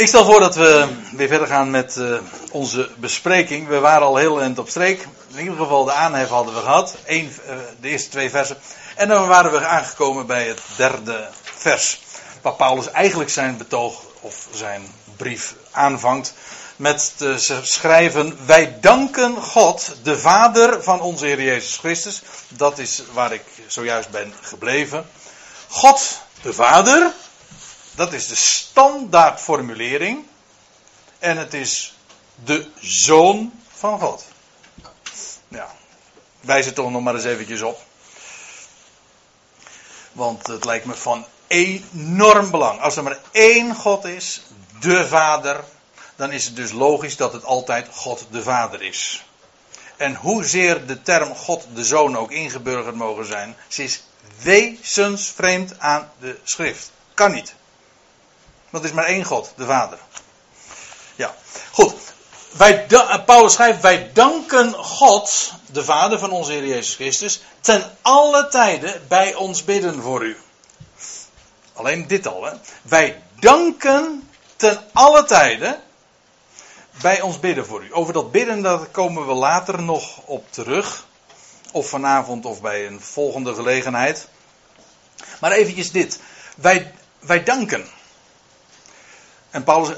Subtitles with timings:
[0.00, 2.18] Ik stel voor dat we weer verder gaan met uh,
[2.50, 3.68] onze bespreking.
[3.68, 5.06] We waren al heel eind op streek.
[5.32, 6.96] In ieder geval de aanhef hadden we gehad.
[7.06, 8.56] Eén, uh, de eerste twee versen.
[8.96, 12.00] En dan waren we aangekomen bij het derde vers.
[12.42, 16.34] Waar Paulus eigenlijk zijn betoog of zijn brief aanvangt.
[16.76, 22.22] Met te schrijven: Wij danken God, de Vader van onze Heer Jezus Christus.
[22.48, 25.06] Dat is waar ik zojuist ben gebleven.
[25.68, 27.12] God, de Vader
[27.94, 30.26] dat is de standaardformulering.
[31.18, 31.94] En het is
[32.44, 34.24] de zoon van God.
[35.48, 35.74] Ja,
[36.40, 37.80] wijs het toch nog maar eens eventjes op.
[40.12, 42.80] Want het lijkt me van enorm belang.
[42.80, 44.42] Als er maar één God is,
[44.80, 45.64] de Vader,
[46.16, 49.24] dan is het dus logisch dat het altijd God de Vader is.
[49.96, 54.02] En hoezeer de term God de Zoon ook ingeburgerd mogen zijn, ze is
[54.42, 56.90] wezensvreemd aan de schrift.
[57.14, 57.54] Kan niet.
[58.70, 59.98] Want is maar één God, de Vader.
[61.16, 61.34] Ja,
[61.72, 61.94] goed.
[62.50, 67.96] Wij, eh, Paulus schrijft, wij danken God, de Vader van onze Heer Jezus Christus, ten
[68.02, 70.36] alle tijden bij ons bidden voor u.
[71.72, 72.52] Alleen dit al, hè.
[72.82, 75.82] Wij danken ten alle tijden
[77.00, 77.94] bij ons bidden voor u.
[77.94, 81.06] Over dat bidden, daar komen we later nog op terug.
[81.72, 84.28] Of vanavond of bij een volgende gelegenheid.
[85.40, 86.20] Maar eventjes dit.
[86.56, 87.88] Wij, wij danken.
[89.50, 89.96] En Paulus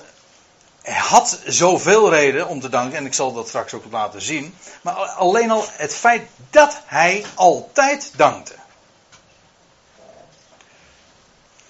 [0.82, 4.54] had zoveel reden om te danken, en ik zal dat straks ook laten zien.
[4.82, 8.54] Maar alleen al het feit dat hij altijd dankte.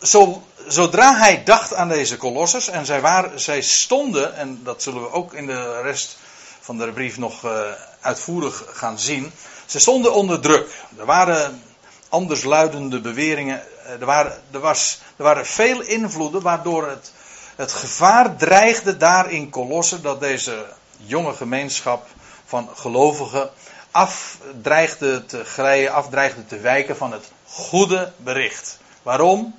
[0.03, 5.03] Zo, zodra hij dacht aan deze kolossers, en zij, waren, zij stonden, en dat zullen
[5.03, 6.17] we ook in de rest
[6.61, 7.61] van de brief nog uh,
[8.01, 9.33] uitvoerig gaan zien.
[9.67, 10.71] Ze stonden onder druk.
[10.99, 11.63] Er waren
[12.09, 13.63] andersluidende beweringen.
[13.85, 17.13] Er waren, er, was, er waren veel invloeden waardoor het
[17.57, 22.07] het gevaar dreigde daar in Colosse dat deze jonge gemeenschap
[22.45, 23.51] van gelovigen
[23.91, 28.79] afdreigde te glijden, afdreigde te wijken van het goede bericht.
[29.03, 29.59] Waarom?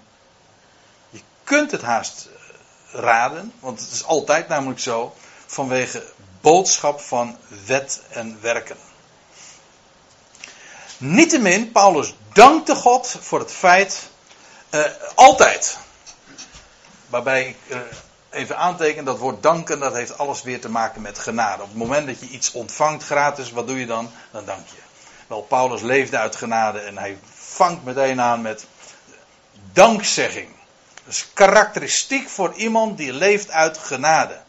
[1.10, 5.16] Je kunt het haast eh, raden, want het is altijd namelijk zo,
[5.46, 6.04] vanwege
[6.42, 8.78] boodschap van wet en werken.
[10.98, 14.10] Niettemin, Paulus dankte God voor het feit,
[14.70, 14.82] uh,
[15.16, 15.78] altijd,
[17.14, 17.78] Waarbij ik uh,
[18.30, 21.62] even aanteken, dat woord danken, dat heeft alles weer te maken met genade.
[21.62, 24.12] Op het moment dat je iets ontvangt gratis, wat doe je dan?
[24.32, 24.82] Dan dank je.
[25.28, 28.66] Wel, Paulus leefde uit genade en hij vangt meteen aan met
[29.74, 30.50] dankzegging.
[31.04, 34.42] Dat is karakteristiek voor iemand die leeft uit genade.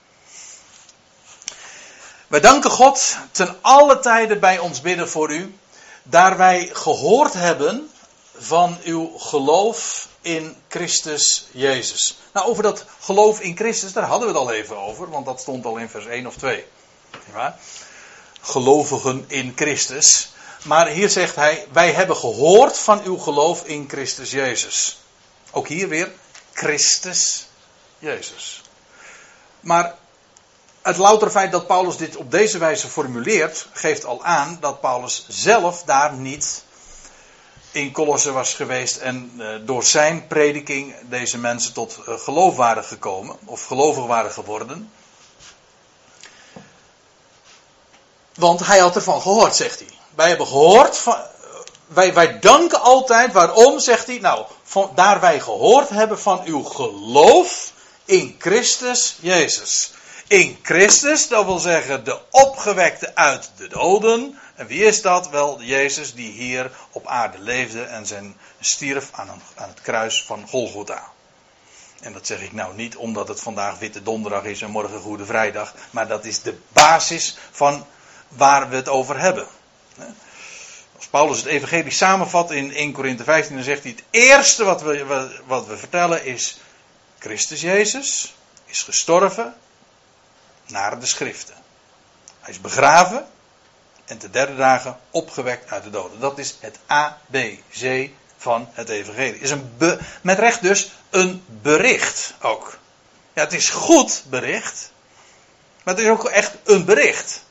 [2.27, 5.59] Wij danken God ten alle tijden bij ons bidden voor u,
[6.03, 7.91] daar wij gehoord hebben
[8.37, 12.19] van uw geloof in Christus Jezus.
[12.33, 15.41] Nou, over dat geloof in Christus, daar hadden we het al even over, want dat
[15.41, 16.65] stond al in vers 1 of 2.
[17.33, 17.59] Ja?
[18.41, 20.33] Gelovigen in Christus.
[20.65, 24.99] Maar hier zegt hij: Wij hebben gehoord van uw geloof in Christus Jezus.
[25.51, 26.13] Ook hier weer
[26.53, 27.47] Christus
[27.99, 28.63] Jezus.
[29.61, 29.95] Maar
[30.83, 35.27] het louter feit dat Paulus dit op deze wijze formuleert, geeft al aan dat Paulus
[35.29, 36.63] zelf daar niet
[37.75, 42.85] in Colosse was geweest en uh, door zijn prediking deze mensen tot uh, geloof waren
[42.85, 44.93] gekomen, of gelovig waren geworden.
[48.35, 49.89] Want hij had ervan gehoord, zegt hij.
[50.15, 51.17] Wij hebben gehoord, van,
[51.87, 54.19] wij, wij danken altijd, waarom, zegt hij?
[54.19, 57.73] Nou, van, daar wij gehoord hebben van uw geloof
[58.05, 59.93] in Christus Jezus.
[60.27, 65.29] In Christus, dat wil zeggen de opgewekte uit de doden, en wie is dat?
[65.29, 70.49] Wel, Jezus die hier op aarde leefde en zijn stierf aan, aan het kruis van
[70.49, 71.13] Golgotha.
[72.01, 75.25] En dat zeg ik nou niet omdat het vandaag Witte Donderdag is en morgen Goede
[75.25, 77.87] Vrijdag, maar dat is de basis van
[78.29, 79.47] waar we het over hebben.
[80.97, 84.83] Als Paulus het evangelie samenvat in 1 Korinthe 15, dan zegt hij: Het eerste wat
[84.83, 86.59] we, wat we vertellen is:
[87.19, 88.35] Christus Jezus
[88.67, 89.55] is gestorven
[90.67, 91.55] naar de schriften.
[92.41, 93.27] Hij is begraven
[94.05, 96.21] en te derde dagen opgewekt uit de doden.
[96.21, 99.41] Dat is het ABC van het evangelie.
[99.41, 99.77] Is een
[100.21, 102.79] met recht dus een bericht ook.
[103.33, 104.91] Ja, het is goed bericht,
[105.83, 107.43] maar het is ook echt een bericht.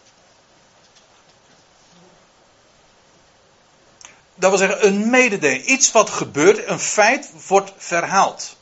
[4.35, 5.65] Dat wil zeggen, een mededeling.
[5.65, 8.55] Iets wat gebeurt, een feit wordt verhaald.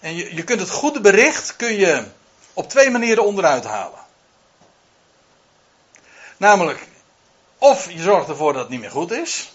[0.00, 2.04] En je, je kunt het goede bericht kun je
[2.52, 3.99] op twee manieren onderuit halen.
[6.40, 6.86] Namelijk,
[7.58, 9.52] of je zorgt ervoor dat het niet meer goed is.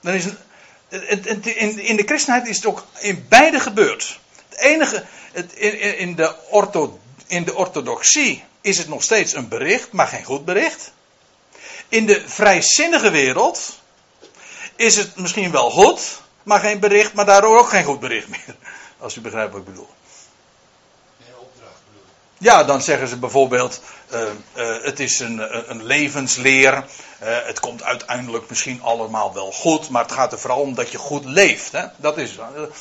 [0.00, 0.24] Dan is
[1.76, 4.18] in, de christenheid is het ook in beide gebeurd.
[4.48, 6.34] Het enige, het, in, de
[7.26, 10.92] in de orthodoxie is het nog steeds een bericht, maar geen goed bericht.
[11.88, 13.78] In de vrijzinnige wereld
[14.76, 18.56] is het misschien wel goed, maar geen bericht, maar daardoor ook geen goed bericht meer.
[18.98, 19.88] Als u begrijpt wat ik bedoel.
[22.38, 23.80] Ja, dan zeggen ze bijvoorbeeld,
[24.12, 26.84] uh, uh, het is een, een levensleer.
[27.18, 30.98] Het komt uiteindelijk misschien allemaal wel goed, maar het gaat er vooral om dat je
[30.98, 31.72] goed leeft.
[31.72, 31.84] Hè?
[31.96, 32.38] Dat is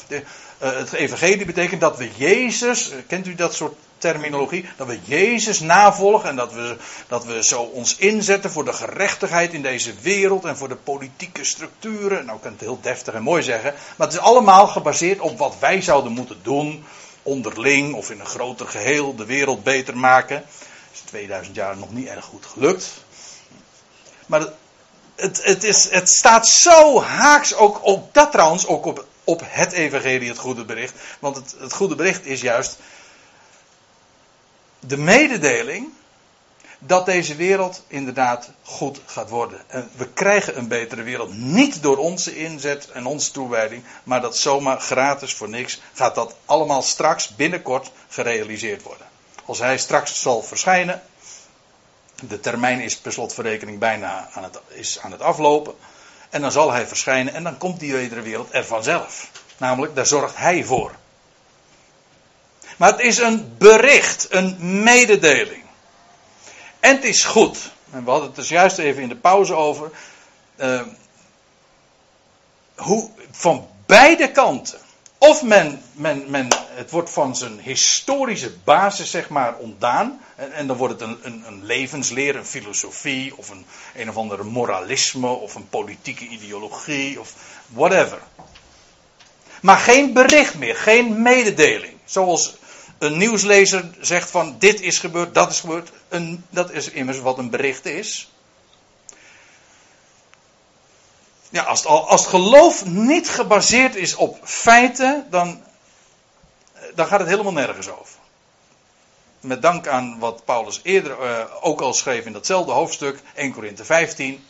[0.07, 0.23] de,
[0.57, 6.29] het evangelie betekent dat we Jezus, kent u dat soort terminologie, dat we Jezus navolgen
[6.29, 10.57] en dat we, dat we zo ons inzetten voor de gerechtigheid in deze wereld en
[10.57, 12.25] voor de politieke structuren.
[12.25, 15.37] Nou, ik kan het heel deftig en mooi zeggen, maar het is allemaal gebaseerd op
[15.37, 16.85] wat wij zouden moeten doen
[17.25, 20.45] onderling of in een groter geheel de wereld beter maken.
[20.93, 22.93] is 2000 jaar nog niet erg goed gelukt.
[24.25, 24.47] Maar
[25.15, 29.71] het, het, is, het staat zo haaks, ook, ook dat trouwens, ook op, op het
[29.71, 30.93] evangelie, het goede bericht.
[31.19, 32.77] Want het, het goede bericht is juist
[34.79, 35.93] de mededeling
[36.79, 39.61] dat deze wereld inderdaad goed gaat worden.
[39.67, 44.37] En we krijgen een betere wereld niet door onze inzet en onze toewijding, maar dat
[44.37, 49.07] zomaar gratis voor niks gaat dat allemaal straks binnenkort gerealiseerd worden.
[49.45, 51.01] Als hij straks zal verschijnen,
[52.27, 55.75] de termijn is per slotverrekening bijna aan het, is aan het aflopen,
[56.29, 59.29] en dan zal hij verschijnen en dan komt die betere wereld er vanzelf.
[59.57, 60.95] Namelijk, daar zorgt hij voor.
[62.77, 65.64] Maar het is een bericht, een mededeling.
[66.85, 67.71] En het is goed.
[67.91, 69.91] En we hadden het dus juist even in de pauze over.
[70.57, 70.81] Uh,
[72.75, 74.79] hoe van beide kanten.
[75.17, 80.21] Of men, men, men, het wordt van zijn historische basis, zeg maar, ontdaan.
[80.35, 83.65] En, en dan wordt het een, een, een, levensleer, een filosofie, of een,
[83.95, 87.33] een of andere moralisme, of een politieke ideologie, of
[87.67, 88.19] whatever.
[89.61, 91.93] Maar geen bericht meer, geen mededeling.
[92.03, 92.55] Zoals
[92.97, 95.91] een nieuwslezer zegt van dit is gebeurd, dat is gebeurd.
[96.09, 98.29] Een, dat is immers wat een bericht is.
[101.49, 105.63] Ja, als het, als geloof niet gebaseerd is op feiten, dan,
[106.95, 108.15] dan gaat het helemaal nergens over.
[109.39, 113.85] Met dank aan wat Paulus eerder uh, ook al schreef in datzelfde hoofdstuk, 1 Korinthe
[113.85, 114.45] 15.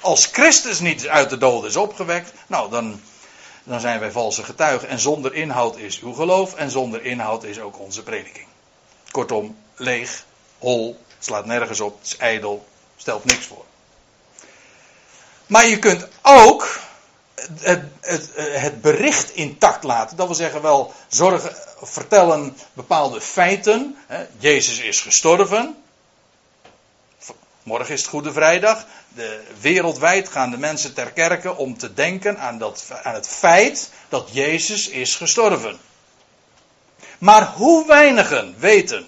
[0.00, 3.00] Als Christus niet uit de doden is opgewekt, nou dan
[3.64, 4.88] dan zijn wij valse getuigen.
[4.88, 8.46] En zonder inhoud is uw geloof en zonder inhoud is ook onze prediking.
[9.10, 10.24] Kortom, leeg,
[10.58, 12.66] hol, slaat nergens op, is ijdel,
[12.96, 13.64] stelt niks voor.
[15.46, 16.80] Maar je kunt ook
[17.34, 20.16] het, het, het, bericht intact laten.
[20.16, 23.96] Dat wil zeggen wel zorgen, vertellen bepaalde feiten.
[24.38, 25.82] Jezus is gestorven.
[27.62, 28.86] Morgen is het Goede Vrijdag.
[29.14, 33.90] De, wereldwijd gaan de mensen ter kerke om te denken aan, dat, aan het feit
[34.08, 35.78] dat Jezus is gestorven.
[37.18, 39.06] Maar hoe weinigen weten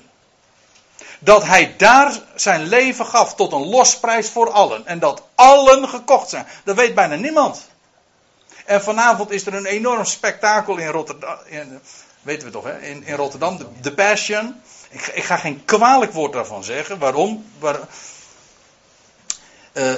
[1.19, 4.87] dat hij daar zijn leven gaf tot een losprijs voor allen.
[4.87, 6.47] En dat allen gekocht zijn.
[6.65, 7.69] Dat weet bijna niemand.
[8.65, 11.39] En vanavond is er een enorm spektakel in Rotterdam.
[12.23, 12.81] Weten we toch, hè?
[12.81, 14.61] In, in Rotterdam, de, de Passion.
[14.89, 16.99] Ik, ik, ga geen kwalijk woord daarvan zeggen.
[16.99, 17.47] Waarom?
[17.59, 17.79] Waar,
[19.75, 19.93] uh,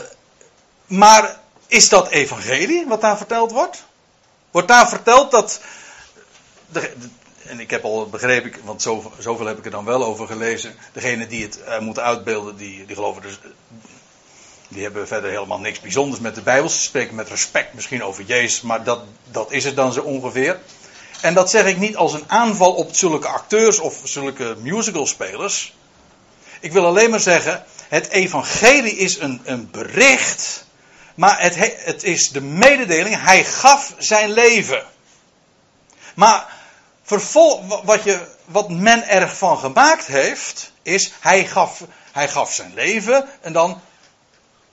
[0.87, 3.85] maar is dat evangelie wat daar verteld wordt?
[4.51, 5.61] Wordt daar verteld dat.
[6.69, 6.93] De,
[7.47, 10.75] en ik heb al begrepen, want zoveel, zoveel, heb ik er dan wel over gelezen.
[10.93, 13.39] Degene die het uh, moeten uitbeelden, die, die geloven dus.
[14.69, 16.69] Die hebben verder helemaal niks bijzonders met de Bijbel.
[16.69, 19.01] Ze spreken met respect misschien over Jezus, maar dat,
[19.31, 20.59] dat is het dan zo ongeveer.
[21.21, 25.75] En dat zeg ik niet als een aanval op zulke acteurs of zulke musicalspelers.
[26.61, 30.65] Ik wil alleen maar zeggen, het evangelie is een, een bericht,
[31.15, 34.85] maar het, het is de mededeling, hij gaf zijn leven.
[36.15, 36.47] Maar
[37.03, 43.29] vervol, wat, je, wat men ervan gemaakt heeft, is hij gaf, hij gaf zijn leven
[43.41, 43.81] en dan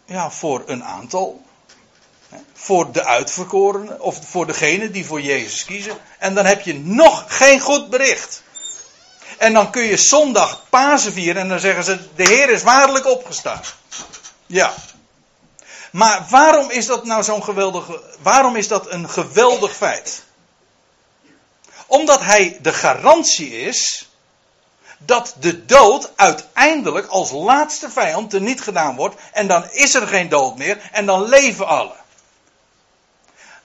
[0.06, 1.42] ja, voor een aantal.
[2.54, 5.98] Voor de uitverkorenen of voor degene die voor Jezus kiezen.
[6.20, 8.44] En dan heb je nog geen goed bericht.
[9.44, 13.06] En dan kun je zondag Pasen vieren en dan zeggen ze: De Heer is waarlijk
[13.06, 13.62] opgestaan.
[14.46, 14.74] Ja.
[15.92, 18.02] Maar waarom is dat nou zo'n geweldige.
[18.22, 20.24] Waarom is dat een geweldig feit?
[21.86, 24.10] Omdat hij de garantie is
[24.98, 29.16] dat de dood uiteindelijk als laatste vijand er niet gedaan wordt.
[29.32, 31.96] En dan is er geen dood meer en dan leven alle.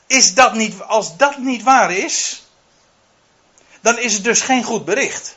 [0.07, 2.43] Is dat niet, als dat niet waar is,
[3.81, 5.37] dan is het dus geen goed bericht.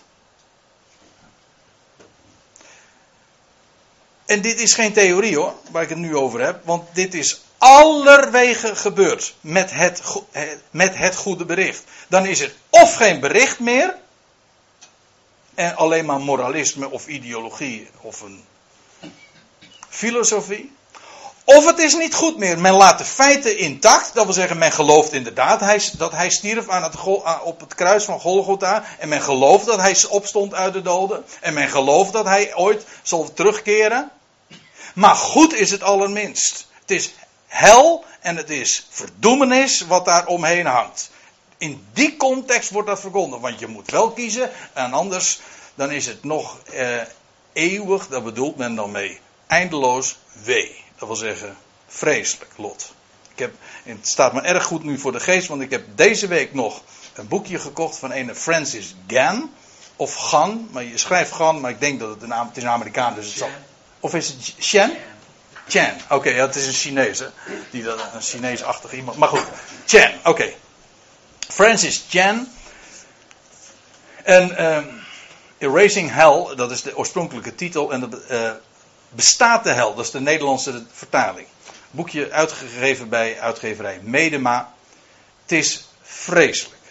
[4.32, 7.42] En dit is geen theorie hoor, waar ik het nu over heb, want dit is
[7.58, 10.02] allerwege gebeurt met het,
[10.70, 13.96] met het goede bericht, dan is er of geen bericht meer,
[15.56, 18.44] en alleen maar moralisme of ideologie of een
[19.90, 20.72] filosofie.
[21.44, 22.60] Of het is niet goed meer.
[22.60, 24.14] Men laat de feiten intact.
[24.14, 26.96] Dat wil zeggen, men gelooft inderdaad hij, dat hij stierf aan het,
[27.44, 28.84] op het kruis van Golgotha.
[29.00, 31.26] En men gelooft dat hij opstond uit de doden.
[31.42, 34.12] En men gelooft dat hij ooit zal terugkeren.
[34.94, 36.68] Maar goed is het allerminst.
[36.82, 37.14] Het is
[37.48, 41.12] hel en het is verdoemenis wat daar omheen hangt.
[41.58, 43.42] In die context wordt dat verkondigd.
[43.42, 44.52] Want je moet wel kiezen.
[44.74, 45.40] En anders
[45.76, 47.02] dan is het nog eh,
[47.54, 48.08] eeuwig.
[48.08, 49.20] Dat bedoelt men dan mee.
[49.48, 50.84] Eindeloos wee.
[50.98, 51.58] Dat wil zeggen,
[51.88, 52.94] vreselijk lot.
[53.32, 56.28] Ik heb, het staat me erg goed nu voor de geest, want ik heb deze
[56.28, 56.82] week nog
[57.14, 59.54] een boekje gekocht van een Francis Gan.
[59.96, 62.70] Of Gan, maar je schrijft Gan, maar ik denk dat het een, het is een
[62.70, 63.50] Amerikaan, dus het zal.
[64.02, 64.98] Of is het Chen?
[65.68, 67.28] Chen, oké, het is een Chinees, hè?
[67.70, 69.18] Die een Chinees-achtig iemand.
[69.18, 69.46] Maar goed,
[69.86, 70.54] Chen, oké.
[71.48, 72.54] Francis Chen.
[74.24, 74.78] En uh,
[75.58, 77.92] Erasing Hell, dat is de oorspronkelijke titel.
[77.92, 78.52] En dat, uh,
[79.14, 79.96] Bestaat de hel?
[79.96, 81.48] Dat is de Nederlandse vertaling.
[81.92, 84.74] Boekje uitgegeven bij uitgeverij Medema.
[85.42, 86.82] Het is vreselijk.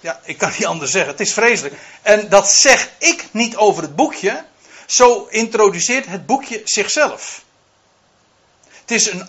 [0.00, 1.10] Ja, ik kan niet anders zeggen.
[1.10, 1.74] Het is vreselijk.
[2.02, 4.44] En dat zeg ik niet over het boekje.
[4.86, 7.42] Zo introduceert het boekje zichzelf.
[8.80, 9.28] Het is een.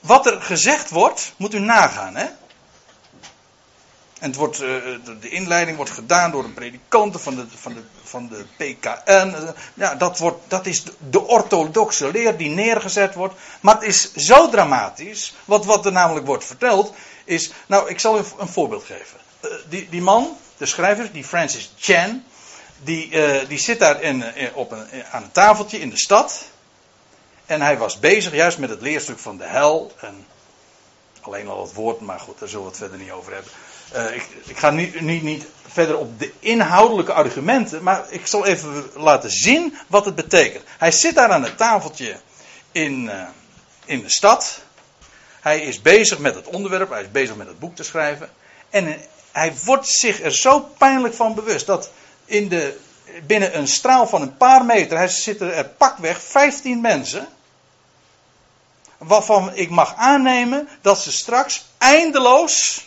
[0.00, 2.26] Wat er gezegd wordt, moet u nagaan, hè?
[4.18, 4.68] En het wordt, uh,
[5.20, 9.54] de inleiding wordt gedaan door een predikant van de, van de, van de PKN.
[9.74, 13.34] Ja, dat, wordt, dat is de orthodoxe leer die neergezet wordt.
[13.60, 15.34] Maar het is zo dramatisch.
[15.44, 17.52] Wat, wat er namelijk wordt verteld is.
[17.66, 19.18] Nou, ik zal u een voorbeeld geven.
[19.44, 22.24] Uh, die, die man, de schrijver, die Francis Chan.
[22.80, 26.44] Die, uh, die zit daar in, op een, aan een tafeltje in de stad.
[27.46, 29.92] En hij was bezig juist met het leerstuk van de hel.
[30.00, 30.26] En
[31.20, 33.52] alleen al het woord, maar goed, daar zullen we het verder niet over hebben.
[34.14, 39.30] Ik, ik, ga nu, niet verder op de inhoudelijke argumenten, maar ik zal even laten
[39.30, 40.64] zien wat het betekent.
[40.78, 42.16] Hij zit daar aan het tafeltje
[42.72, 43.10] in,
[43.84, 44.60] in de stad.
[45.40, 48.30] Hij is bezig met het onderwerp, hij is bezig met het boek te schrijven.
[48.70, 49.00] En
[49.32, 51.90] hij wordt zich er zo pijnlijk van bewust dat
[52.28, 52.78] in de,
[53.26, 57.28] binnen een straal van een paar meter, zitten er pakweg 15 mensen.
[58.98, 62.86] Waarvan ik mag aannemen dat ze straks eindeloos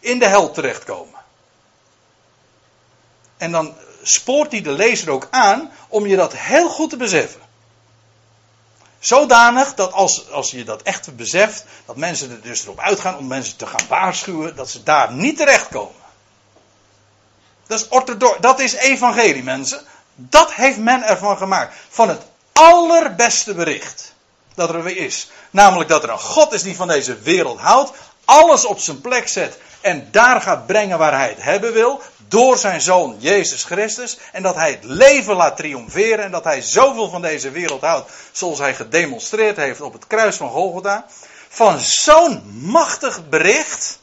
[0.00, 1.20] in de hel terechtkomen.
[3.36, 7.40] En dan spoort hij de lezer ook aan om je dat heel goed te beseffen.
[8.98, 13.26] Zodanig dat als, als je dat echt beseft, dat mensen er dus erop uitgaan om
[13.26, 16.07] mensen te gaan waarschuwen dat ze daar niet terechtkomen.
[17.68, 19.80] Dat is orthodox, dat is evangelie mensen.
[20.14, 21.74] Dat heeft men ervan gemaakt.
[21.88, 22.22] Van het
[22.52, 24.12] allerbeste bericht
[24.54, 25.30] dat er weer is.
[25.50, 27.92] Namelijk dat er een God is die van deze wereld houdt,
[28.24, 32.02] alles op zijn plek zet en daar gaat brengen waar hij het hebben wil.
[32.28, 34.18] Door zijn zoon Jezus Christus.
[34.32, 36.24] En dat hij het leven laat triomferen.
[36.24, 38.10] En dat hij zoveel van deze wereld houdt.
[38.32, 41.06] Zoals hij gedemonstreerd heeft op het kruis van Golgotha.
[41.48, 43.98] Van zo'n machtig bericht.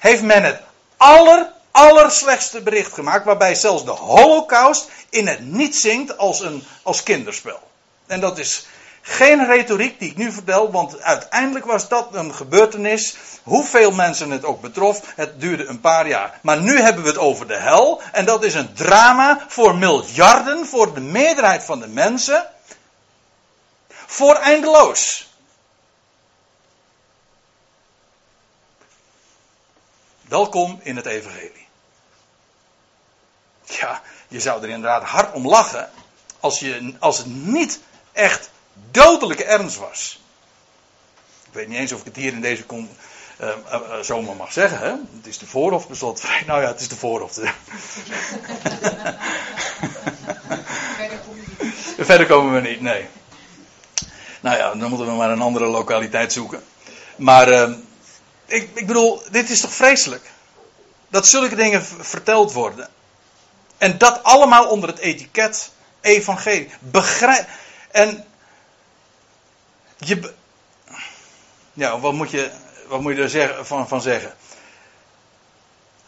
[0.00, 0.60] Heeft men het
[0.96, 3.24] aller, allerslechtste bericht gemaakt.
[3.24, 7.60] Waarbij zelfs de holocaust in het niet zingt als een als kinderspel.
[8.06, 8.66] En dat is
[9.02, 13.16] geen retoriek die ik nu vertel, want uiteindelijk was dat een gebeurtenis.
[13.42, 16.38] Hoeveel mensen het ook betrof, het duurde een paar jaar.
[16.42, 18.02] Maar nu hebben we het over de hel.
[18.12, 22.46] En dat is een drama voor miljarden, voor de meerderheid van de mensen.
[24.06, 25.28] Voor eindeloos.
[30.28, 31.59] Welkom in het Evangelie.
[33.70, 35.90] Ja, je zou er inderdaad hard om lachen.
[36.40, 37.80] Als, je, als het niet
[38.12, 38.50] echt
[38.90, 40.20] dodelijke ernst was.
[41.46, 42.88] Ik weet niet eens of ik het hier in deze kom,
[43.40, 44.78] uh, uh, zomaar mag zeggen.
[44.78, 44.90] Hè?
[45.16, 46.22] Het is de voorhof beslot.
[46.46, 47.32] Nou ja, het is de voorhof.
[51.98, 53.08] Verder komen we niet, nee.
[54.40, 56.62] Nou ja, dan moeten we maar een andere lokaliteit zoeken.
[57.16, 57.70] Maar uh,
[58.46, 60.30] ik, ik bedoel, dit is toch vreselijk?
[61.08, 62.88] Dat zulke dingen verteld worden.
[63.80, 65.70] En dat allemaal onder het etiket
[66.00, 66.70] evangelie.
[66.78, 67.48] Begrijp.
[67.90, 68.26] En
[69.98, 70.32] je,
[71.72, 72.50] ja, wat moet je,
[72.86, 74.34] wat moet je er zeggen, van, van zeggen?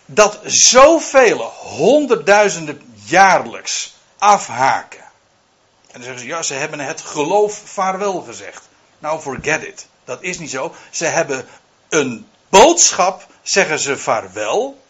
[0.07, 5.01] Dat zoveel honderdduizenden jaarlijks afhaken.
[5.01, 8.69] En dan zeggen ze, ja, ze hebben het geloof vaarwel gezegd.
[8.99, 9.87] Nou, forget it.
[10.05, 10.75] Dat is niet zo.
[10.91, 11.47] Ze hebben
[11.89, 14.82] een boodschap, zeggen ze vaarwel.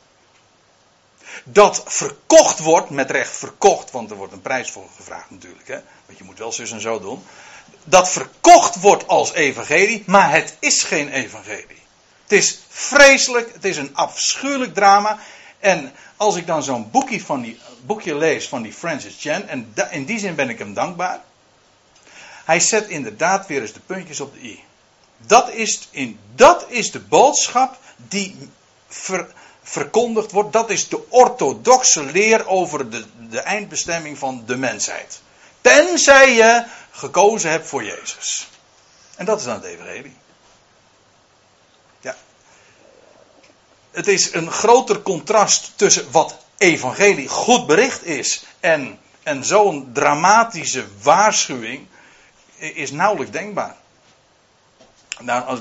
[1.45, 5.69] Dat verkocht wordt, met recht verkocht, want er wordt een prijs voor gevraagd natuurlijk.
[5.69, 5.79] Hè?
[6.07, 7.23] Want je moet wel zus en zo doen
[7.85, 11.81] dat verkocht wordt als evangelie, maar het is geen evangelie.
[12.23, 15.19] Het is vreselijk, het is een afschuwelijk drama.
[15.59, 19.75] En als ik dan zo'n boekje, van die, boekje lees van die Francis Chan, en
[19.91, 21.21] in die zin ben ik hem dankbaar.
[22.45, 24.61] Hij zet inderdaad weer eens de puntjes op de i.
[25.27, 28.51] Dat is, in, dat is de boodschap die
[29.63, 30.53] verkondigd wordt.
[30.53, 35.21] Dat is de orthodoxe leer over de, de eindbestemming van de mensheid.
[35.61, 38.49] Tenzij je gekozen hebt voor Jezus.
[39.17, 40.17] En dat is dan het evangelie.
[42.01, 42.17] Ja.
[43.91, 50.85] Het is een groter contrast tussen wat evangelie goed bericht is en, en zo'n dramatische
[51.03, 51.87] waarschuwing
[52.57, 53.77] is nauwelijks denkbaar.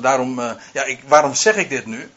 [0.01, 2.11] daarom, eh, ja, ik, waarom zeg ik dit nu?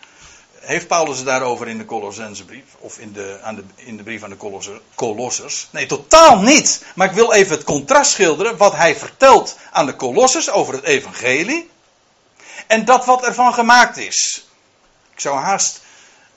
[0.64, 2.64] Heeft Paulus het daarover in de Colossensebrief?
[2.78, 5.68] Of in de, aan de, in de brief aan de Colossers?
[5.70, 6.84] Nee, totaal niet.
[6.94, 8.56] Maar ik wil even het contrast schilderen.
[8.56, 11.70] Wat hij vertelt aan de Colossers over het evangelie.
[12.66, 14.48] En dat wat ervan gemaakt is.
[15.12, 15.80] Ik zou haast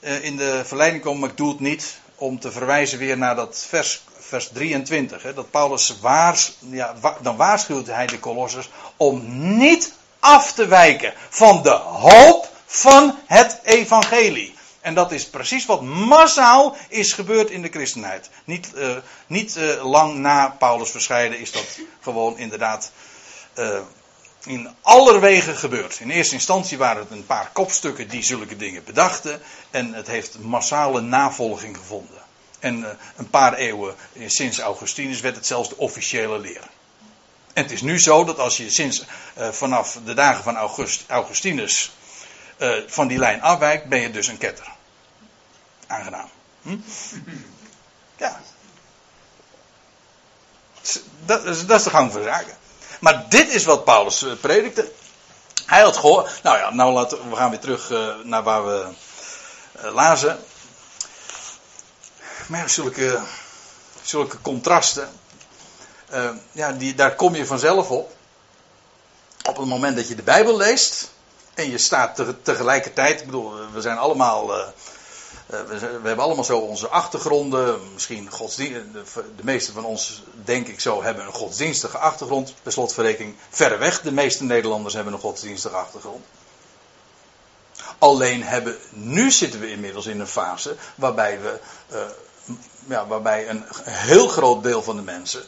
[0.00, 1.98] uh, in de verleiding komen, maar ik doe het niet.
[2.14, 5.22] Om te verwijzen weer naar dat vers, vers 23.
[5.22, 9.22] Hè, dat Paulus waars, ja, dan waarschuwt hij de Colossers om
[9.56, 14.54] niet af te wijken van de hoop van het evangelie.
[14.80, 18.30] En dat is precies wat massaal is gebeurd in de christenheid.
[18.44, 18.96] Niet, uh,
[19.26, 22.90] niet uh, lang na Paulus verscheiden is dat gewoon inderdaad
[23.58, 23.78] uh,
[24.44, 26.00] in allerwegen gebeurd.
[26.00, 29.40] In eerste instantie waren het een paar kopstukken die zulke dingen bedachten.
[29.70, 32.18] En het heeft massale navolging gevonden.
[32.58, 33.94] En een paar eeuwen
[34.26, 36.62] sinds Augustinus werd het zelfs de officiële leer.
[37.52, 39.04] En het is nu zo dat als je sinds
[39.50, 41.90] vanaf de dagen van August, Augustinus
[42.58, 44.66] uh, van die lijn afwijkt, ben je dus een ketter.
[45.86, 46.28] Aangenaam.
[46.62, 46.76] Hm?
[48.16, 48.40] Ja.
[51.24, 52.56] Dat is, dat is de gang van zaken.
[53.00, 54.92] Maar dit is wat Paulus uh, predikte.
[55.66, 56.40] Hij had gehoord.
[56.42, 58.86] Nou ja, nou laten we gaan weer terug uh, naar waar we
[59.82, 60.38] lazen.
[62.46, 63.20] Maar zulke,
[64.02, 65.08] zulke contrasten.
[66.52, 68.16] ja, die, daar kom je vanzelf op.
[69.48, 71.10] Op het moment dat je de Bijbel leest.
[71.58, 74.58] En je staat tegelijkertijd, ik bedoel, we zijn allemaal.
[74.58, 74.66] Uh,
[75.46, 77.92] we, we, hebben allemaal zo onze achtergronden.
[77.92, 78.92] Misschien godsdienst.
[78.92, 79.02] De,
[79.36, 82.54] de meeste van ons, denk ik zo, hebben een godsdienstige achtergrond.
[82.62, 86.24] Per slotverrekening, verreweg, de meeste Nederlanders hebben een godsdienstige achtergrond.
[87.98, 91.60] Alleen hebben, nu zitten we inmiddels in een fase waarbij we,
[92.86, 95.42] ja, waarbij een heel groot deel van de mensen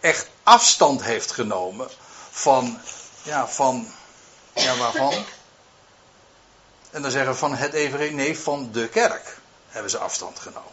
[0.00, 1.88] echt afstand heeft genomen
[2.30, 2.78] van,
[3.22, 3.86] ja, van
[4.54, 5.24] ja, waarvan?
[6.90, 9.38] En dan zeggen van het evangelie, nee, van de kerk
[9.68, 10.72] hebben ze afstand genomen.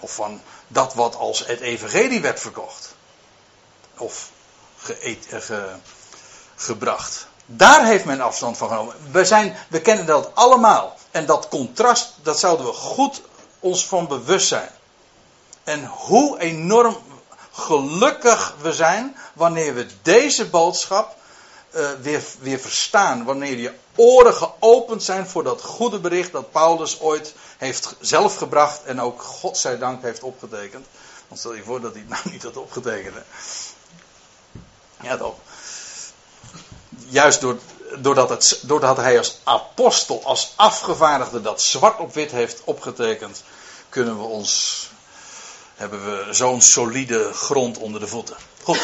[0.00, 2.94] Of van dat wat als het evangelie werd verkocht.
[3.96, 4.30] Of
[4.78, 5.74] ge, ge,
[6.56, 7.26] gebracht.
[7.46, 8.94] Daar heeft men afstand van genomen.
[9.10, 10.96] We, zijn, we kennen dat allemaal.
[11.10, 13.22] En dat contrast, dat zouden we goed
[13.60, 14.70] ons van bewust zijn.
[15.64, 16.96] En hoe enorm
[17.52, 21.16] gelukkig we zijn wanneer we deze boodschap
[21.74, 21.90] uh,
[22.40, 23.24] weer, verstaan.
[23.24, 28.84] Wanneer je oren geopend zijn voor dat goede bericht dat Paulus ooit heeft zelf gebracht
[28.84, 30.86] en ook godzijdank heeft opgetekend.
[31.28, 33.14] Want stel je voor dat hij het nou niet had opgetekend.
[35.02, 35.34] Ja toch.
[37.08, 37.58] Juist door,
[37.98, 43.42] doordat, het, doordat hij als apostel, als afgevaardigde dat zwart op wit heeft opgetekend,
[43.88, 44.90] kunnen we ons,
[45.74, 48.36] hebben we zo'n solide grond onder de voeten.
[48.62, 48.80] Goed.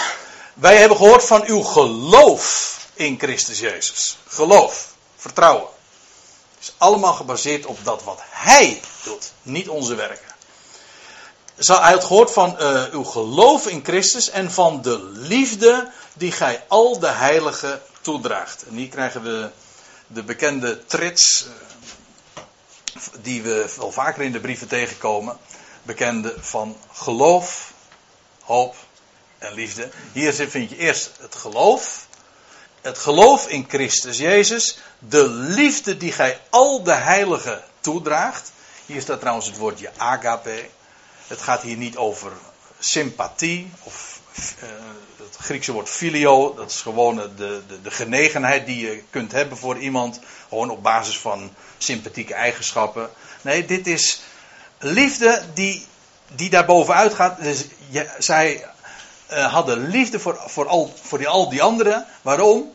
[0.54, 4.18] Wij hebben gehoord van uw geloof in Christus Jezus.
[4.26, 5.68] Geloof, vertrouwen.
[6.54, 10.34] Het is allemaal gebaseerd op dat wat Hij doet, niet onze werken.
[11.56, 16.64] Hij had gehoord van uh, uw geloof in Christus en van de liefde die gij
[16.68, 18.62] al de heiligen toedraagt.
[18.62, 19.50] En hier krijgen we
[20.06, 22.22] de bekende trits, uh,
[23.22, 25.38] die we wel vaker in de brieven tegenkomen.
[25.82, 27.72] Bekende van geloof,
[28.42, 28.74] hoop
[29.38, 29.90] en liefde.
[30.12, 32.05] Hier vind je eerst het geloof
[32.86, 38.52] het geloof in Christus Jezus, de liefde die gij al de heiligen toedraagt.
[38.86, 40.64] Hier staat trouwens het woordje agape.
[41.26, 42.32] Het gaat hier niet over
[42.78, 44.68] sympathie of uh,
[45.16, 46.54] het Griekse woord filio.
[46.54, 50.20] Dat is gewoon de, de, de genegenheid die je kunt hebben voor iemand.
[50.48, 53.10] Gewoon op basis van sympathieke eigenschappen.
[53.42, 54.22] Nee, dit is
[54.78, 55.86] liefde die,
[56.34, 57.42] die daar bovenuit gaat.
[57.42, 57.64] Dus
[58.18, 58.66] zij
[59.30, 62.06] uh, hadden liefde voor, voor, al, voor die, al die anderen.
[62.22, 62.74] Waarom?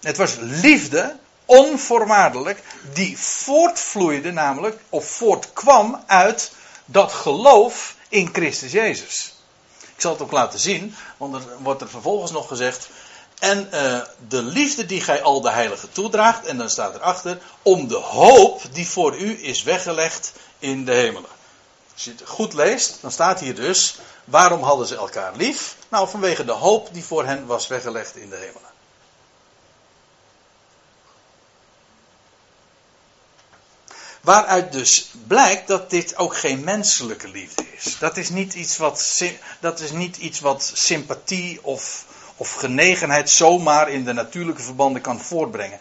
[0.00, 6.52] Het was liefde, onvoorwaardelijk, die voortvloeide namelijk, of voortkwam uit
[6.84, 9.34] dat geloof in Christus Jezus.
[9.80, 12.88] Ik zal het ook laten zien, want er wordt er vervolgens nog gezegd.
[13.38, 17.88] En uh, de liefde die gij al de heiligen toedraagt, en dan staat erachter, om
[17.88, 21.30] de hoop die voor u is weggelegd in de hemelen.
[21.92, 25.76] Als je het goed leest, dan staat hier dus, waarom hadden ze elkaar lief?
[25.88, 28.70] Nou, vanwege de hoop die voor hen was weggelegd in de hemelen.
[34.30, 37.98] Waaruit dus blijkt dat dit ook geen menselijke liefde is.
[37.98, 39.22] Dat is niet iets wat,
[39.60, 42.04] dat is niet iets wat sympathie of,
[42.36, 45.78] of genegenheid zomaar in de natuurlijke verbanden kan voortbrengen.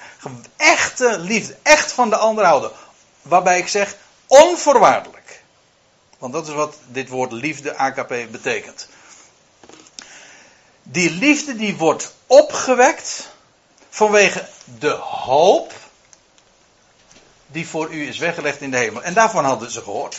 [0.56, 2.72] Echte liefde, echt van de ander houden.
[3.22, 3.96] Waarbij ik zeg
[4.28, 5.44] onvoorwaardelijk.
[6.18, 8.88] Want dat is wat dit woord liefde AKP betekent.
[10.84, 13.28] Die liefde die wordt opgewekt
[13.90, 14.48] vanwege
[14.80, 15.74] de hoop
[17.52, 19.04] die voor u is weggelegd in de hemel.
[19.04, 20.18] En daarvan hadden ze gehoord.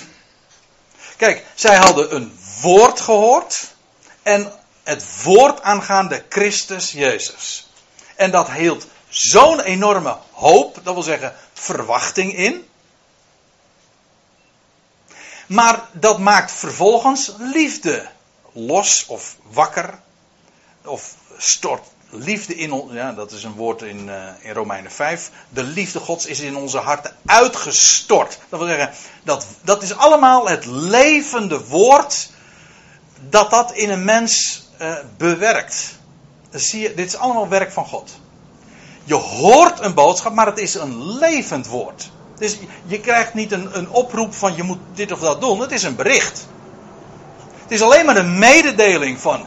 [1.16, 3.74] Kijk, zij hadden een woord gehoord.
[4.22, 7.70] En het woord aangaande Christus Jezus.
[8.16, 12.68] En dat hield zo'n enorme hoop, dat wil zeggen verwachting in.
[15.46, 18.08] Maar dat maakt vervolgens liefde
[18.52, 19.98] los of wakker.
[20.84, 25.30] Of stort liefde in ons, ja, dat is een woord in, uh, in Romeinen 5.
[25.48, 28.38] De liefde Gods is in onze harten uitgestort.
[28.48, 28.90] Dat wil zeggen,
[29.22, 32.30] dat, dat is allemaal het levende woord
[33.28, 35.98] dat dat in een mens uh, bewerkt.
[36.50, 38.10] Dan zie je, dit is allemaal werk van God.
[39.04, 42.10] Je hoort een boodschap, maar het is een levend woord.
[42.38, 45.60] Dus je krijgt niet een, een oproep van je moet dit of dat doen.
[45.60, 46.46] Het is een bericht.
[47.62, 49.46] Het is alleen maar een mededeling van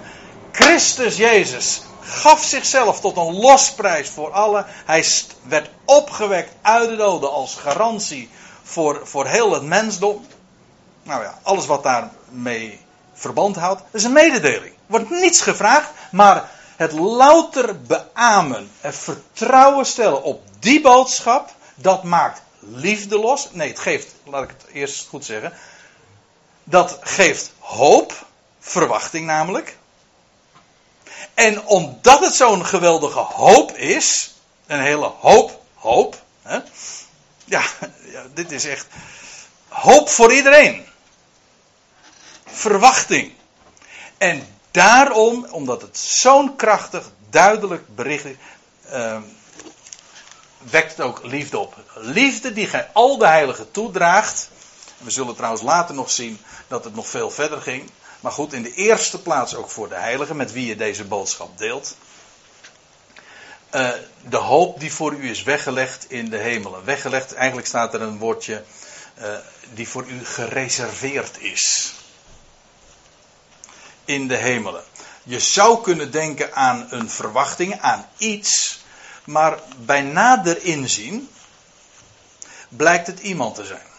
[0.52, 4.66] Christus Jezus gaf zichzelf tot een losprijs voor allen.
[4.86, 5.06] Hij
[5.42, 8.30] werd opgewekt uit de doden als garantie
[8.64, 10.26] voor, voor heel het mensdom.
[11.04, 12.80] Nou ja, alles wat daarmee
[13.14, 13.82] verband houdt.
[13.92, 14.74] Is een mededeling.
[14.86, 22.42] Wordt niets gevraagd, maar het louter beamen, het vertrouwen stellen op die boodschap, dat maakt
[22.60, 23.50] liefde los.
[23.52, 25.54] Nee, het geeft, laat ik het eerst goed zeggen.
[26.64, 28.26] Dat geeft hoop,
[28.60, 29.78] verwachting namelijk.
[31.34, 34.34] En omdat het zo'n geweldige hoop is,
[34.68, 36.60] een hele hoop, hoop, hè,
[37.46, 37.64] ja,
[38.12, 38.88] ja, dit is echt
[39.68, 40.86] hoop voor iedereen.
[42.46, 43.34] Verwachting.
[44.18, 48.36] En daarom, omdat het zo'n krachtig, duidelijk bericht is,
[48.92, 49.18] uh,
[50.58, 51.76] wekt het ook liefde op.
[51.94, 54.50] Liefde die gij al de heiligen toedraagt.
[54.98, 57.90] We zullen trouwens later nog zien dat het nog veel verder ging.
[58.24, 61.58] Maar goed, in de eerste plaats ook voor de heiligen met wie je deze boodschap
[61.58, 61.96] deelt.
[63.72, 63.90] Uh,
[64.30, 66.86] de hoop die voor u is weggelegd in de hemelen.
[66.86, 68.64] Weggelegd, eigenlijk staat er een woordje
[69.22, 69.36] uh,
[69.74, 71.94] die voor u gereserveerd is.
[74.06, 74.84] In de hemelen.
[75.24, 78.84] Je zou kunnen denken aan een verwachting, aan iets.
[79.24, 81.30] Maar bij nader inzien
[82.70, 83.93] blijkt het iemand te zijn.